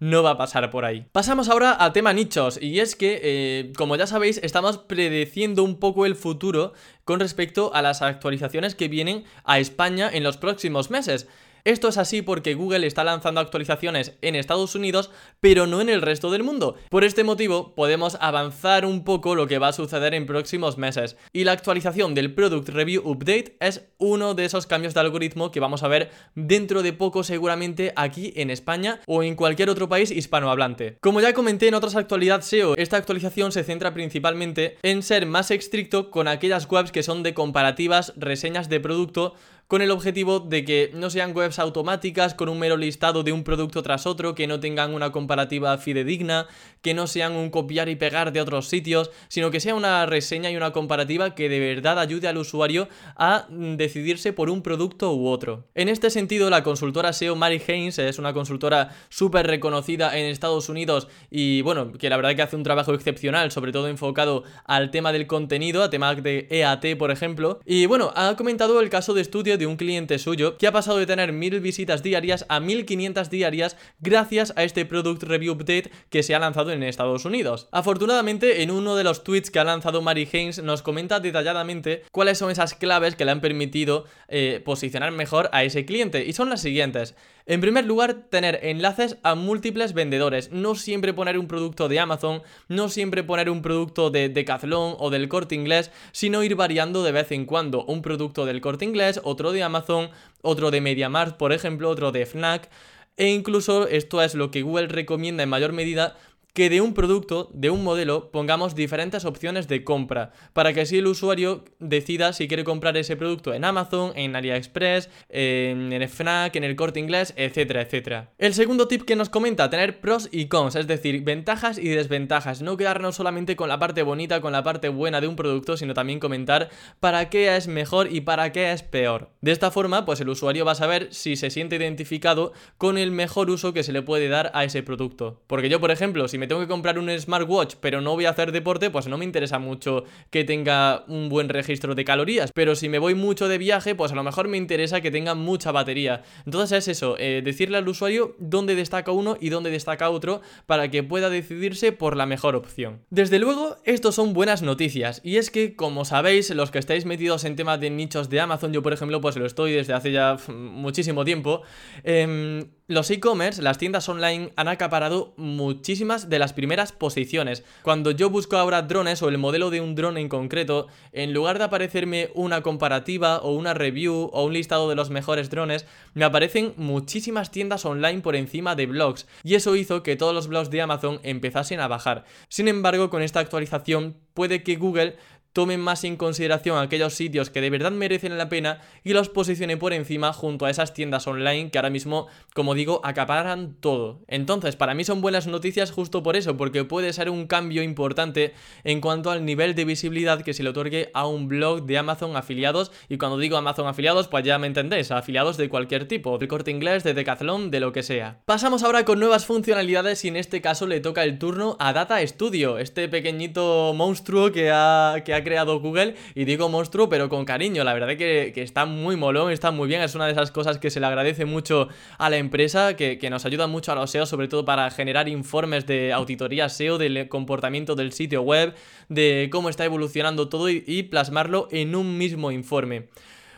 no 0.00 0.22
va 0.22 0.30
a 0.30 0.38
pasar 0.38 0.70
por 0.70 0.84
ahí. 0.84 1.06
Pasamos 1.12 1.48
ahora 1.48 1.76
a 1.78 1.92
tema 1.92 2.12
nichos, 2.12 2.58
y 2.60 2.80
es 2.80 2.96
que, 2.96 3.20
eh, 3.22 3.72
como 3.76 3.96
ya 3.96 4.06
sabéis, 4.06 4.40
estamos 4.42 4.78
predeciendo 4.78 5.62
un 5.62 5.78
poco 5.78 6.06
el 6.06 6.16
futuro 6.16 6.72
con 7.04 7.20
respecto 7.20 7.72
a 7.74 7.82
las 7.82 8.00
actualizaciones 8.00 8.74
que 8.74 8.88
vienen 8.88 9.24
a 9.44 9.58
España 9.58 10.10
en 10.10 10.24
los 10.24 10.38
próximos 10.38 10.90
meses. 10.90 11.28
Esto 11.64 11.88
es 11.88 11.98
así 11.98 12.22
porque 12.22 12.54
Google 12.54 12.86
está 12.86 13.04
lanzando 13.04 13.40
actualizaciones 13.40 14.14
en 14.22 14.34
Estados 14.34 14.74
Unidos, 14.74 15.10
pero 15.40 15.66
no 15.66 15.80
en 15.80 15.88
el 15.88 16.02
resto 16.02 16.30
del 16.30 16.42
mundo. 16.42 16.76
Por 16.88 17.04
este 17.04 17.24
motivo, 17.24 17.74
podemos 17.74 18.16
avanzar 18.20 18.86
un 18.86 19.04
poco 19.04 19.34
lo 19.34 19.46
que 19.46 19.58
va 19.58 19.68
a 19.68 19.72
suceder 19.72 20.14
en 20.14 20.26
próximos 20.26 20.78
meses. 20.78 21.16
Y 21.32 21.44
la 21.44 21.52
actualización 21.52 22.14
del 22.14 22.34
Product 22.34 22.68
Review 22.70 23.02
Update 23.04 23.56
es 23.60 23.84
uno 23.98 24.34
de 24.34 24.44
esos 24.44 24.66
cambios 24.66 24.94
de 24.94 25.00
algoritmo 25.00 25.50
que 25.50 25.60
vamos 25.60 25.82
a 25.82 25.88
ver 25.88 26.10
dentro 26.34 26.82
de 26.82 26.92
poco 26.92 27.24
seguramente 27.24 27.92
aquí 27.96 28.32
en 28.36 28.50
España 28.50 29.00
o 29.06 29.22
en 29.22 29.36
cualquier 29.36 29.70
otro 29.70 29.88
país 29.88 30.10
hispanohablante. 30.10 30.96
Como 31.00 31.20
ya 31.20 31.34
comenté 31.34 31.68
en 31.68 31.74
otras 31.74 31.96
actualidades 31.96 32.46
SEO, 32.46 32.76
esta 32.76 32.96
actualización 32.96 33.52
se 33.52 33.64
centra 33.64 33.92
principalmente 33.92 34.78
en 34.82 35.02
ser 35.02 35.26
más 35.26 35.50
estricto 35.50 36.10
con 36.10 36.28
aquellas 36.28 36.70
webs 36.70 36.92
que 36.92 37.02
son 37.02 37.22
de 37.22 37.34
comparativas, 37.34 38.12
reseñas 38.16 38.68
de 38.68 38.80
producto, 38.80 39.34
con 39.70 39.82
el 39.82 39.92
objetivo 39.92 40.40
de 40.40 40.64
que 40.64 40.90
no 40.94 41.10
sean 41.10 41.30
webs 41.32 41.60
automáticas 41.60 42.34
con 42.34 42.48
un 42.48 42.58
mero 42.58 42.76
listado 42.76 43.22
de 43.22 43.30
un 43.30 43.44
producto 43.44 43.84
tras 43.84 44.04
otro, 44.04 44.34
que 44.34 44.48
no 44.48 44.58
tengan 44.58 44.92
una 44.92 45.12
comparativa 45.12 45.78
fidedigna, 45.78 46.48
que 46.82 46.92
no 46.92 47.06
sean 47.06 47.36
un 47.36 47.50
copiar 47.50 47.88
y 47.88 47.94
pegar 47.94 48.32
de 48.32 48.40
otros 48.40 48.68
sitios, 48.68 49.12
sino 49.28 49.52
que 49.52 49.60
sea 49.60 49.76
una 49.76 50.04
reseña 50.06 50.50
y 50.50 50.56
una 50.56 50.72
comparativa 50.72 51.36
que 51.36 51.48
de 51.48 51.60
verdad 51.60 52.00
ayude 52.00 52.26
al 52.26 52.38
usuario 52.38 52.88
a 53.14 53.46
decidirse 53.48 54.32
por 54.32 54.50
un 54.50 54.62
producto 54.62 55.14
u 55.14 55.28
otro. 55.28 55.68
En 55.76 55.88
este 55.88 56.10
sentido, 56.10 56.50
la 56.50 56.64
consultora 56.64 57.12
SEO 57.12 57.36
Mary 57.36 57.62
Haynes 57.68 58.00
es 58.00 58.18
una 58.18 58.32
consultora 58.32 58.96
súper 59.08 59.46
reconocida 59.46 60.18
en 60.18 60.26
Estados 60.26 60.68
Unidos 60.68 61.06
y 61.30 61.62
bueno, 61.62 61.92
que 61.92 62.10
la 62.10 62.16
verdad 62.16 62.34
que 62.34 62.42
hace 62.42 62.56
un 62.56 62.64
trabajo 62.64 62.92
excepcional, 62.92 63.52
sobre 63.52 63.70
todo 63.70 63.86
enfocado 63.86 64.42
al 64.64 64.90
tema 64.90 65.12
del 65.12 65.28
contenido, 65.28 65.84
a 65.84 65.90
temas 65.90 66.20
de 66.24 66.48
EAT, 66.50 66.98
por 66.98 67.12
ejemplo. 67.12 67.60
Y 67.64 67.86
bueno, 67.86 68.10
ha 68.16 68.34
comentado 68.34 68.80
el 68.80 68.90
caso 68.90 69.14
de 69.14 69.20
estudio 69.20 69.59
de 69.60 69.66
un 69.66 69.76
cliente 69.76 70.18
suyo 70.18 70.58
que 70.58 70.66
ha 70.66 70.72
pasado 70.72 70.98
de 70.98 71.06
tener 71.06 71.32
1000 71.32 71.60
visitas 71.60 72.02
diarias 72.02 72.46
a 72.48 72.58
1500 72.58 73.30
diarias 73.30 73.76
gracias 74.00 74.52
a 74.56 74.64
este 74.64 74.84
Product 74.84 75.22
Review 75.22 75.52
Update 75.52 75.92
que 76.08 76.24
se 76.24 76.34
ha 76.34 76.40
lanzado 76.40 76.72
en 76.72 76.82
Estados 76.82 77.24
Unidos. 77.24 77.68
Afortunadamente, 77.70 78.62
en 78.62 78.70
uno 78.70 78.96
de 78.96 79.04
los 79.04 79.22
tweets 79.22 79.50
que 79.50 79.60
ha 79.60 79.64
lanzado 79.64 80.02
Mary 80.02 80.28
Haynes 80.32 80.62
nos 80.62 80.82
comenta 80.82 81.20
detalladamente 81.20 82.02
cuáles 82.10 82.38
son 82.38 82.50
esas 82.50 82.74
claves 82.74 83.14
que 83.14 83.24
le 83.24 83.30
han 83.30 83.40
permitido 83.40 84.06
eh, 84.28 84.62
posicionar 84.64 85.12
mejor 85.12 85.50
a 85.52 85.62
ese 85.62 85.84
cliente 85.84 86.24
y 86.24 86.32
son 86.32 86.48
las 86.48 86.62
siguientes. 86.62 87.14
En 87.50 87.60
primer 87.60 87.84
lugar, 87.84 88.26
tener 88.30 88.60
enlaces 88.62 89.16
a 89.24 89.34
múltiples 89.34 89.92
vendedores, 89.92 90.52
no 90.52 90.76
siempre 90.76 91.12
poner 91.12 91.36
un 91.36 91.48
producto 91.48 91.88
de 91.88 91.98
Amazon, 91.98 92.42
no 92.68 92.88
siempre 92.88 93.24
poner 93.24 93.50
un 93.50 93.60
producto 93.60 94.10
de 94.10 94.28
Decathlon 94.28 94.94
o 95.00 95.10
del 95.10 95.28
corte 95.28 95.56
inglés, 95.56 95.90
sino 96.12 96.44
ir 96.44 96.54
variando 96.54 97.02
de 97.02 97.10
vez 97.10 97.32
en 97.32 97.46
cuando 97.46 97.84
un 97.86 98.02
producto 98.02 98.46
del 98.46 98.60
corte 98.60 98.84
inglés, 98.84 99.20
otro 99.24 99.50
de 99.50 99.64
Amazon, 99.64 100.10
otro 100.42 100.70
de 100.70 100.80
MediaMarkt, 100.80 101.38
por 101.38 101.52
ejemplo, 101.52 101.90
otro 101.90 102.12
de 102.12 102.24
Fnac. 102.24 102.70
E 103.16 103.26
incluso 103.26 103.88
esto 103.88 104.22
es 104.22 104.36
lo 104.36 104.52
que 104.52 104.62
Google 104.62 104.86
recomienda 104.86 105.42
en 105.42 105.48
mayor 105.48 105.72
medida 105.72 106.16
que 106.52 106.70
de 106.70 106.80
un 106.80 106.94
producto, 106.94 107.50
de 107.52 107.70
un 107.70 107.84
modelo, 107.84 108.30
pongamos 108.30 108.74
diferentes 108.74 109.24
opciones 109.24 109.68
de 109.68 109.84
compra, 109.84 110.32
para 110.52 110.72
que 110.72 110.82
así 110.82 110.98
el 110.98 111.06
usuario 111.06 111.64
decida 111.78 112.32
si 112.32 112.48
quiere 112.48 112.64
comprar 112.64 112.96
ese 112.96 113.16
producto 113.16 113.54
en 113.54 113.64
Amazon, 113.64 114.12
en 114.16 114.34
AliExpress, 114.36 115.08
en 115.28 115.92
el 115.92 116.08
FNAC, 116.08 116.56
en 116.56 116.64
el 116.64 116.76
corte 116.76 117.00
inglés, 117.00 117.32
etcétera, 117.36 117.82
etcétera. 117.82 118.32
El 118.38 118.54
segundo 118.54 118.88
tip 118.88 119.02
que 119.02 119.16
nos 119.16 119.28
comenta, 119.28 119.70
tener 119.70 120.00
pros 120.00 120.28
y 120.32 120.46
cons, 120.46 120.76
es 120.76 120.86
decir, 120.86 121.22
ventajas 121.22 121.78
y 121.78 121.88
desventajas, 121.88 122.62
no 122.62 122.76
quedarnos 122.76 123.16
solamente 123.16 123.56
con 123.56 123.68
la 123.68 123.78
parte 123.78 124.02
bonita, 124.02 124.40
con 124.40 124.52
la 124.52 124.62
parte 124.62 124.88
buena 124.88 125.20
de 125.20 125.28
un 125.28 125.36
producto, 125.36 125.76
sino 125.76 125.94
también 125.94 126.20
comentar 126.20 126.68
para 127.00 127.30
qué 127.30 127.56
es 127.56 127.68
mejor 127.68 128.12
y 128.12 128.22
para 128.22 128.52
qué 128.52 128.72
es 128.72 128.82
peor. 128.82 129.30
De 129.40 129.52
esta 129.52 129.70
forma, 129.70 130.04
pues 130.04 130.20
el 130.20 130.28
usuario 130.28 130.64
va 130.64 130.72
a 130.72 130.76
saber 130.76 131.08
si 131.12 131.36
se 131.36 131.50
siente 131.50 131.76
identificado 131.76 132.52
con 132.78 132.98
el 132.98 133.10
mejor 133.10 133.50
uso 133.50 133.72
que 133.72 133.82
se 133.82 133.92
le 133.92 134.02
puede 134.02 134.28
dar 134.28 134.50
a 134.54 134.64
ese 134.64 134.82
producto. 134.82 135.42
Porque 135.46 135.68
yo, 135.68 135.80
por 135.80 135.90
ejemplo, 135.90 136.26
si 136.28 136.38
me 136.40 136.46
tengo 136.46 136.60
que 136.60 136.66
comprar 136.66 136.98
un 136.98 137.10
smartwatch, 137.10 137.76
pero 137.80 138.00
no 138.00 138.14
voy 138.14 138.24
a 138.24 138.30
hacer 138.30 138.50
deporte, 138.50 138.90
pues 138.90 139.06
no 139.06 139.18
me 139.18 139.24
interesa 139.24 139.58
mucho 139.58 140.04
que 140.30 140.42
tenga 140.42 141.04
un 141.06 141.28
buen 141.28 141.48
registro 141.50 141.94
de 141.94 142.04
calorías. 142.04 142.50
Pero 142.52 142.74
si 142.74 142.88
me 142.88 142.98
voy 142.98 143.14
mucho 143.14 143.46
de 143.46 143.58
viaje, 143.58 143.94
pues 143.94 144.10
a 144.12 144.14
lo 144.14 144.24
mejor 144.24 144.48
me 144.48 144.56
interesa 144.56 145.00
que 145.02 145.10
tenga 145.10 145.34
mucha 145.34 145.70
batería. 145.70 146.22
Entonces 146.46 146.78
es 146.78 146.88
eso, 146.88 147.16
eh, 147.18 147.42
decirle 147.44 147.76
al 147.76 147.86
usuario 147.86 148.34
dónde 148.38 148.74
destaca 148.74 149.12
uno 149.12 149.36
y 149.38 149.50
dónde 149.50 149.70
destaca 149.70 150.08
otro 150.08 150.40
para 150.66 150.90
que 150.90 151.02
pueda 151.02 151.28
decidirse 151.28 151.92
por 151.92 152.16
la 152.16 152.24
mejor 152.24 152.56
opción. 152.56 153.02
Desde 153.10 153.38
luego, 153.38 153.76
estos 153.84 154.14
son 154.14 154.32
buenas 154.32 154.62
noticias. 154.62 155.20
Y 155.22 155.36
es 155.36 155.50
que, 155.50 155.76
como 155.76 156.06
sabéis, 156.06 156.48
los 156.50 156.70
que 156.70 156.78
estáis 156.78 157.04
metidos 157.04 157.44
en 157.44 157.54
temas 157.54 157.78
de 157.80 157.90
nichos 157.90 158.30
de 158.30 158.40
Amazon, 158.40 158.72
yo 158.72 158.82
por 158.82 158.94
ejemplo, 158.94 159.20
pues 159.20 159.36
lo 159.36 159.44
estoy 159.44 159.72
desde 159.72 159.92
hace 159.92 160.10
ya 160.10 160.38
muchísimo 160.48 161.24
tiempo. 161.24 161.60
Eh, 162.02 162.64
los 162.90 163.08
e-commerce, 163.12 163.62
las 163.62 163.78
tiendas 163.78 164.08
online, 164.08 164.52
han 164.56 164.66
acaparado 164.66 165.32
muchísimas 165.36 166.28
de 166.28 166.40
las 166.40 166.52
primeras 166.52 166.90
posiciones. 166.90 167.62
Cuando 167.82 168.10
yo 168.10 168.30
busco 168.30 168.56
ahora 168.56 168.82
drones 168.82 169.22
o 169.22 169.28
el 169.28 169.38
modelo 169.38 169.70
de 169.70 169.80
un 169.80 169.94
drone 169.94 170.20
en 170.20 170.28
concreto, 170.28 170.88
en 171.12 171.32
lugar 171.32 171.58
de 171.58 171.64
aparecerme 171.64 172.30
una 172.34 172.62
comparativa 172.62 173.38
o 173.38 173.52
una 173.52 173.74
review 173.74 174.28
o 174.32 174.44
un 174.44 174.54
listado 174.54 174.88
de 174.88 174.96
los 174.96 175.08
mejores 175.08 175.50
drones, 175.50 175.86
me 176.14 176.24
aparecen 176.24 176.74
muchísimas 176.76 177.52
tiendas 177.52 177.84
online 177.84 178.22
por 178.22 178.34
encima 178.34 178.74
de 178.74 178.86
blogs. 178.86 179.28
Y 179.44 179.54
eso 179.54 179.76
hizo 179.76 180.02
que 180.02 180.16
todos 180.16 180.34
los 180.34 180.48
blogs 180.48 180.70
de 180.70 180.82
Amazon 180.82 181.20
empezasen 181.22 181.78
a 181.78 181.86
bajar. 181.86 182.24
Sin 182.48 182.66
embargo, 182.66 183.08
con 183.08 183.22
esta 183.22 183.38
actualización 183.38 184.16
puede 184.34 184.64
que 184.64 184.74
Google 184.74 185.16
tomen 185.52 185.80
más 185.80 186.04
en 186.04 186.16
consideración 186.16 186.78
aquellos 186.78 187.14
sitios 187.14 187.50
que 187.50 187.60
de 187.60 187.70
verdad 187.70 187.90
merecen 187.92 188.38
la 188.38 188.48
pena 188.48 188.80
y 189.04 189.12
los 189.12 189.28
posicione 189.28 189.76
por 189.76 189.92
encima 189.92 190.32
junto 190.32 190.66
a 190.66 190.70
esas 190.70 190.94
tiendas 190.94 191.26
online 191.26 191.70
que 191.70 191.78
ahora 191.78 191.90
mismo, 191.90 192.28
como 192.54 192.74
digo, 192.74 193.00
acaparan 193.04 193.74
todo. 193.80 194.20
Entonces, 194.28 194.76
para 194.76 194.94
mí 194.94 195.04
son 195.04 195.20
buenas 195.20 195.46
noticias 195.46 195.90
justo 195.90 196.22
por 196.22 196.36
eso, 196.36 196.56
porque 196.56 196.84
puede 196.84 197.12
ser 197.12 197.30
un 197.30 197.46
cambio 197.46 197.82
importante 197.82 198.54
en 198.84 199.00
cuanto 199.00 199.30
al 199.30 199.44
nivel 199.44 199.74
de 199.74 199.84
visibilidad 199.84 200.42
que 200.42 200.54
se 200.54 200.62
le 200.62 200.70
otorgue 200.70 201.10
a 201.14 201.26
un 201.26 201.48
blog 201.48 201.84
de 201.84 201.98
Amazon 201.98 202.36
afiliados. 202.36 202.92
Y 203.08 203.18
cuando 203.18 203.38
digo 203.38 203.56
Amazon 203.56 203.86
afiliados, 203.86 204.28
pues 204.28 204.44
ya 204.44 204.58
me 204.58 204.66
entendéis, 204.66 205.10
afiliados 205.10 205.56
de 205.56 205.68
cualquier 205.68 206.06
tipo, 206.06 206.38
de 206.38 206.48
corte 206.48 206.70
inglés, 206.70 207.04
de 207.04 207.14
Decathlon, 207.14 207.70
de 207.70 207.80
lo 207.80 207.92
que 207.92 208.02
sea. 208.02 208.40
Pasamos 208.44 208.82
ahora 208.82 209.04
con 209.04 209.18
nuevas 209.18 209.46
funcionalidades 209.46 210.24
y 210.24 210.28
en 210.28 210.36
este 210.36 210.60
caso 210.60 210.86
le 210.86 211.00
toca 211.00 211.24
el 211.24 211.38
turno 211.38 211.76
a 211.78 211.92
Data 211.92 212.24
Studio, 212.26 212.78
este 212.78 213.08
pequeñito 213.08 213.92
monstruo 213.94 214.52
que 214.52 214.70
ha, 214.70 215.22
que 215.24 215.34
ha 215.34 215.39
creado 215.42 215.80
Google 215.80 216.14
y 216.34 216.44
digo 216.44 216.68
monstruo 216.68 217.08
pero 217.08 217.28
con 217.28 217.44
cariño, 217.44 217.84
la 217.84 217.94
verdad 217.94 218.16
que, 218.16 218.52
que 218.54 218.62
está 218.62 218.86
muy 218.86 219.16
molón, 219.16 219.50
está 219.50 219.70
muy 219.70 219.88
bien, 219.88 220.02
es 220.02 220.14
una 220.14 220.26
de 220.26 220.32
esas 220.32 220.50
cosas 220.50 220.78
que 220.78 220.90
se 220.90 221.00
le 221.00 221.06
agradece 221.06 221.44
mucho 221.44 221.88
a 222.18 222.30
la 222.30 222.36
empresa, 222.36 222.94
que, 222.96 223.30
nos 223.30 223.44
ayuda 223.44 223.66
mucho 223.68 223.92
a 223.92 223.94
los 223.94 224.10
SEO, 224.10 224.26
sobre 224.26 224.48
todo 224.48 224.64
para 224.64 224.90
generar 224.90 225.28
informes 225.28 225.86
de 225.86 226.12
auditoría 226.12 226.68
SEO, 226.68 226.98
del 226.98 227.28
comportamiento 227.28 227.94
del 227.94 228.12
sitio 228.12 228.42
web, 228.42 228.74
de 229.08 229.48
cómo 229.52 229.68
está 229.68 229.84
evolucionando 229.84 230.48
todo 230.48 230.68
y, 230.68 230.82
y 230.86 231.04
plasmarlo 231.04 231.68
en 231.70 231.94
un 231.94 232.18
mismo 232.18 232.50
informe. 232.50 233.08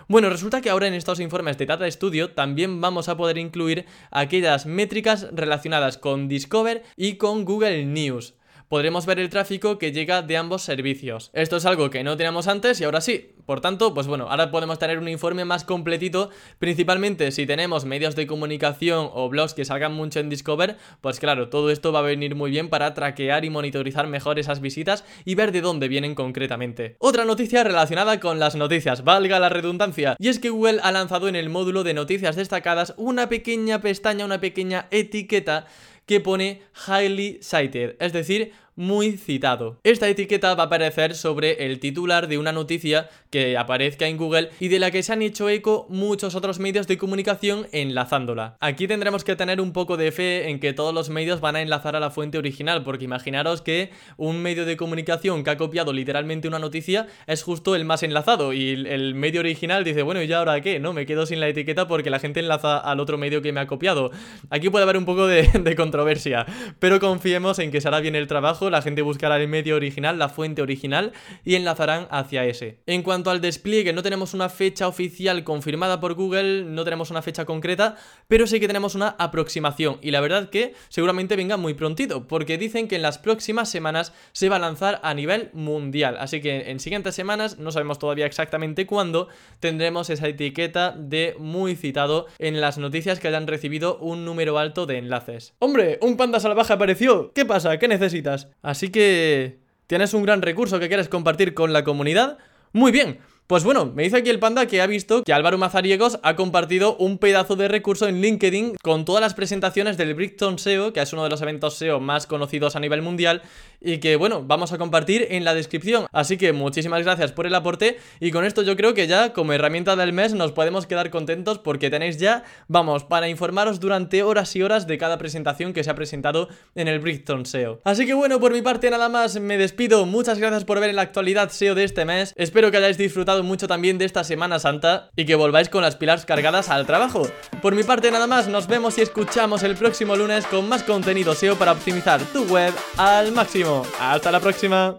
Bueno, 0.09 0.29
resulta 0.29 0.61
que 0.61 0.69
ahora 0.69 0.89
en 0.89 0.95
estos 0.95 1.21
informes 1.21 1.57
de 1.57 1.65
Data 1.65 1.91
Studio 1.91 2.33
también 2.33 2.81
vamos 2.81 3.09
a 3.09 3.17
poder 3.17 3.39
incluir 3.39 3.87
aquellas 4.11 4.67
métricas 4.67 5.29
relacionadas 5.33 5.97
con 5.97 6.29
Discover 6.29 6.83
y 6.97 7.15
con 7.17 7.45
Google 7.45 7.87
News 7.87 8.35
podremos 8.73 9.05
ver 9.05 9.19
el 9.19 9.29
tráfico 9.29 9.77
que 9.77 9.93
llega 9.93 10.23
de 10.23 10.39
ambos 10.39 10.63
servicios. 10.63 11.31
Esto 11.35 11.59
es 11.59 11.67
algo 11.67 11.91
que 11.91 12.03
no 12.03 12.17
teníamos 12.17 12.49
antes 12.49 12.81
y 12.81 12.85
ahora 12.85 13.03
sí. 13.03 13.29
Por 13.45 13.61
tanto, 13.61 13.93
pues 13.93 14.07
bueno, 14.07 14.29
ahora 14.31 14.51
podemos 14.51 14.79
tener 14.79 14.99
un 14.99 15.09
informe 15.09 15.45
más 15.45 15.65
completito, 15.65 16.31
principalmente 16.59 17.33
si 17.33 17.45
tenemos 17.45 17.85
medios 17.85 18.17
de 18.17 18.27
comunicación 18.27 19.11
o 19.13 19.29
blogs 19.29 19.53
que 19.53 19.67
salgan 19.67 19.93
mucho 19.93 20.21
en 20.21 20.31
Discover, 20.31 20.79
pues 21.03 21.21
claro, 21.21 21.51
todo 21.51 21.71
esto 21.71 21.93
va 21.93 21.99
a 21.99 22.03
venir 22.03 22.35
muy 22.35 22.51
bien 22.51 22.71
para 22.71 22.95
traquear 22.95 23.45
y 23.45 23.51
monitorizar 23.51 24.07
mejor 24.07 24.39
esas 24.39 24.63
visitas 24.63 25.05
y 25.27 25.35
ver 25.35 25.53
de 25.53 25.61
dónde 25.61 25.89
vienen 25.89 26.15
concretamente. 26.15 26.97
Otra 26.99 27.27
noticia 27.27 27.65
relacionada 27.65 28.21
con 28.21 28.39
las 28.39 28.57
noticias, 28.57 29.05
valga 29.05 29.39
la 29.39 29.51
redundancia, 29.51 30.17
y 30.19 30.29
es 30.29 30.39
que 30.39 30.49
Google 30.49 30.81
ha 30.83 30.93
lanzado 30.93 31.29
en 31.29 31.37
el 31.37 31.51
módulo 31.51 31.85
de 31.85 31.93
noticias 31.93 32.37
destacadas 32.37 32.95
una 32.97 33.29
pequeña 33.29 33.83
pestaña, 33.83 34.25
una 34.25 34.41
pequeña 34.41 34.87
etiqueta 34.91 35.67
que 36.07 36.21
pone 36.21 36.63
highly 36.87 37.39
cited, 37.43 37.97
es 38.01 38.13
decir, 38.13 38.53
muy 38.75 39.13
citado. 39.13 39.79
Esta 39.85 40.09
etiqueta 40.09 40.55
va 40.55 40.65
a 40.65 40.67
aparecer 40.67 41.15
sobre 41.15 41.67
el 41.67 41.79
titular 41.79 42.29
de 42.29 42.39
una 42.39 42.53
noticia 42.53 43.09
que 43.31 43.57
aparezca 43.57 44.07
en 44.07 44.17
Google 44.17 44.51
y 44.61 44.69
de 44.69 44.79
la 44.79 44.91
que 44.91 45.03
se 45.03 45.13
han 45.13 45.23
hecho 45.23 45.49
eco 45.49 45.87
muchos 45.89 46.35
otros 46.35 46.59
medios 46.59 46.87
de 46.87 46.99
comunicación 46.99 47.67
enlazándola. 47.73 48.57
Aquí 48.61 48.87
tendremos 48.87 49.25
que 49.25 49.37
tener 49.37 49.61
un 49.61 49.73
poco 49.73 49.97
de 49.97 50.13
fe 50.13 50.49
en 50.49 50.61
que 50.61 50.73
todos 50.73 50.95
los 50.95 51.11
medios 51.11 51.41
van 51.41 51.57
a 51.57 51.63
enlazar 51.63 51.97
a 51.97 52.01
la 52.01 52.11
fuente 52.11 52.39
original, 52.39 52.83
porque 52.83 53.05
imaginaros 53.05 53.63
que 53.63 53.91
un 54.17 54.41
medio 54.43 54.65
de 54.65 54.77
comunicación 54.77 55.45
que 55.45 55.51
ha 55.51 55.57
copiado 55.57 55.93
literalmente 55.93 56.49
una 56.49 56.59
noticia 56.59 57.07
es 57.27 57.43
justo 57.43 57.75
el 57.75 57.85
más 57.85 58.03
enlazado 58.03 58.53
y 58.53 58.71
el 58.71 59.15
medio 59.15 59.41
original 59.41 59.85
dice, 59.85 60.03
bueno, 60.03 60.23
¿y 60.23 60.33
ahora 60.33 60.61
qué? 60.61 60.81
No, 60.81 60.93
me 60.93 61.07
quedo 61.07 61.27
sin 61.27 61.41
la 61.41 61.49
etiqueta 61.49 61.87
porque 61.89 62.11
la 62.11 62.19
gente 62.19 62.41
enlaza 62.41 62.79
al 62.79 63.01
otro 63.01 63.19
medio 63.19 63.43
que 63.43 63.53
me 63.53 63.61
ha 63.61 63.67
copiado. 63.67 64.11
Aquí 64.51 64.71
puede 64.71 64.85
haber 64.85 64.97
un 64.97 65.05
poco 65.05 65.27
de, 65.27 65.43
de 65.63 65.77
controversia, 65.77 66.47
pero 66.79 67.01
confiemos 67.01 67.59
en 67.59 67.71
que 67.71 67.81
se 67.81 67.89
hará 67.89 68.01
bien 68.01 68.17
el 68.17 68.27
trabajo 68.27 68.62
la 68.71 68.83
gente 68.83 69.03
buscará 69.03 69.37
el 69.37 69.49
medio 69.49 69.77
original, 69.77 70.19
la 70.19 70.29
fuente 70.29 70.63
original 70.63 71.13
y 71.45 71.55
enlazarán 71.55 72.09
hacia 72.11 72.45
ese. 72.45 72.81
En 72.87 73.03
cuanto 73.03 73.31
al 73.31 73.41
despliegue, 73.41 73.93
no 73.93 74.03
tenemos 74.03 74.35
una 74.35 74.49
fecha 74.49 74.89
oficial 74.89 75.45
confirmada 75.45 76.01
por 76.01 76.15
Google, 76.15 76.65
no 76.65 76.85
tenemos 76.85 77.11
una 77.11 77.23
fecha 77.23 77.45
concreta, 77.45 77.97
pero 78.29 78.47
sí 78.47 78.61
que 78.61 78.67
tenemos 78.67 78.95
una 78.95 79.17
aproximación 79.19 79.99
y 80.03 80.11
la 80.11 80.21
verdad 80.21 80.51
que 80.51 80.75
seguramente 80.89 81.37
venga 81.37 81.57
muy 81.57 81.75
prontito, 81.75 82.27
porque 82.27 82.59
dicen 82.59 82.89
que 82.89 82.97
en 82.97 83.03
las 83.03 83.19
próximas 83.19 83.69
semanas 83.69 84.13
se 84.33 84.49
va 84.49 84.57
a 84.57 84.61
lanzar 84.61 85.01
a 85.03 85.15
nivel 85.15 85.51
mundial, 85.53 86.17
así 86.19 86.41
que 86.41 86.71
en 86.71 86.81
siguientes 86.81 87.15
semanas, 87.15 87.59
no 87.59 87.73
sabemos 87.73 87.99
todavía 87.99 88.27
exactamente 88.27 88.87
cuándo, 88.87 89.29
tendremos 89.61 90.11
esa 90.11 90.29
etiqueta 90.29 90.93
de 90.93 91.35
muy 91.39 91.77
citado 91.77 92.27
en 92.39 92.61
las 92.61 92.79
noticias 92.79 93.21
que 93.21 93.29
hayan 93.29 93.47
recibido 93.47 93.99
un 93.99 94.25
número 94.25 94.59
alto 94.59 94.87
de 94.87 94.99
enlaces. 94.99 95.55
Hombre, 95.59 95.99
un 96.01 96.17
panda 96.17 96.41
salvaje 96.41 96.73
apareció, 96.73 97.33
¿qué 97.33 97.45
pasa? 97.45 97.79
¿Qué 97.79 97.89
necesitas? 97.89 98.49
Así 98.61 98.91
que... 98.91 99.63
¿Tienes 99.87 100.15
un 100.15 100.23
gran 100.23 100.41
recurso 100.41 100.81
que 100.81 100.89
quieres 100.89 101.11
compartir 101.11 101.53
con 101.53 101.75
la 101.75 101.85
comunidad? 101.85 102.39
Muy 102.73 102.93
bien, 102.93 103.19
pues 103.53 103.65
bueno, 103.65 103.93
me 103.95 104.05
dice 104.05 104.17
aquí 104.17 104.31
el 104.31 104.39
panda 104.39 104.65
que 104.65 104.81
ha 104.81 104.87
visto 104.87 105.23
que 105.23 105.35
Álvaro 105.35 105.59
Mazariegos 105.59 106.19
ha 106.23 106.37
compartido 106.37 106.97
un 106.97 107.19
pedazo 107.19 107.55
de 107.55 107.69
recurso 107.69 108.09
en 108.09 108.23
LinkedIn 108.23 108.77
con 108.83 109.05
todas 109.05 109.21
las 109.21 109.35
presentaciones 109.35 109.99
del 109.99 110.15
Brickton 110.15 110.59
SEO, 110.59 110.95
que 110.95 111.03
es 111.03 111.13
uno 111.13 111.23
de 111.23 111.29
los 111.29 111.43
eventos 111.43 111.75
SEO 111.75 112.01
más 112.01 112.27
conocidos 112.27 112.77
a 112.77 112.81
nivel 112.81 113.03
mundial, 113.03 113.43
y 113.79 113.99
que 113.99 114.17
bueno, 114.17 114.43
vamos 114.43 114.73
a 114.73 114.79
compartir 114.79 115.27
en 115.29 115.45
la 115.45 115.53
descripción. 115.53 116.07
Así 116.13 116.39
que 116.39 116.55
muchísimas 116.55 117.03
gracias 117.03 117.33
por 117.33 117.47
el 117.47 117.55
aporte 117.55 117.99
y 118.21 118.31
con 118.31 118.47
esto 118.47 118.63
yo 118.63 118.75
creo 118.75 118.95
que 118.95 119.07
ya 119.07 119.35
como 119.35 119.53
herramienta 119.53 119.97
del 119.97 120.15
mes 120.15 120.33
nos 120.33 120.53
podemos 120.53 120.87
quedar 120.87 121.11
contentos 121.11 121.59
porque 121.59 121.91
tenéis 121.91 122.17
ya, 122.17 122.45
vamos, 122.69 123.05
para 123.05 123.29
informaros 123.29 123.81
durante 123.81 124.23
horas 124.23 124.57
y 124.57 124.63
horas 124.63 124.87
de 124.87 124.97
cada 124.97 125.19
presentación 125.19 125.75
que 125.75 125.85
se 125.85 125.91
ha 125.91 125.95
presentado 125.95 126.49
en 126.75 126.89
el 126.89 127.01
Brickton 127.01 127.45
SEO. 127.45 127.81
Así 127.85 128.07
que 128.07 128.15
bueno, 128.15 128.41
por 128.41 128.53
mi 128.53 128.63
parte 128.63 128.89
nada 128.91 129.11
más 129.11 129.39
me 129.39 129.59
despido. 129.59 130.07
Muchas 130.07 130.39
gracias 130.39 130.65
por 130.65 130.81
ver 130.81 130.89
en 130.89 130.97
la 130.97 131.03
actualidad 131.03 131.51
SEO 131.51 131.75
de 131.75 131.85
este 131.85 132.07
mes. 132.07 132.33
Espero 132.37 132.71
que 132.71 132.79
hayáis 132.79 132.97
mucho 133.43 133.69
también 133.69 133.99
de 133.99 134.05
esta 134.05 134.25
Semana 134.25 134.59
Santa 134.59 135.11
y 135.17 135.25
que 135.25 135.35
volváis 135.35 135.69
con 135.69 135.83
las 135.83 135.97
pilas 135.97 136.25
cargadas 136.25 136.69
al 136.69 136.87
trabajo. 136.87 137.29
Por 137.61 137.75
mi 137.75 137.83
parte 137.83 138.11
nada 138.11 138.27
más, 138.27 138.49
nos 138.49 138.67
vemos 138.67 138.99
y 138.99 139.03
escuchamos 139.03 139.63
el 139.63 139.77
próximo 139.77 140.17
lunes 140.17 140.47
con 140.47 140.69
más 140.69 140.83
contenido 140.83 141.35
SEO 141.35 141.57
para 141.57 141.73
optimizar 141.73 142.21
tu 142.33 142.45
web 142.45 142.73
al 142.97 143.33
máximo. 143.33 143.85
Hasta 144.01 144.31
la 144.31 144.41
próxima. 144.41 144.99